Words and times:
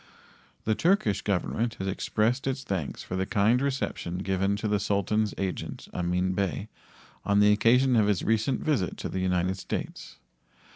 The 0.65 0.73
Turkish 0.73 1.21
Government 1.21 1.75
has 1.75 1.87
expressed 1.87 2.47
its 2.47 2.63
thanks 2.63 3.03
for 3.03 3.15
the 3.15 3.27
kind 3.27 3.61
reception 3.61 4.17
given 4.23 4.55
to 4.55 4.67
the 4.67 4.79
Sultan's 4.79 5.35
agent, 5.37 5.87
Amin 5.93 6.33
Bey, 6.33 6.69
on 7.23 7.39
the 7.39 7.51
occasion 7.51 7.95
of 7.95 8.07
his 8.07 8.23
recent 8.23 8.61
visit 8.61 8.97
to 8.97 9.09
the 9.09 9.19
United 9.19 9.59
States. 9.59 10.17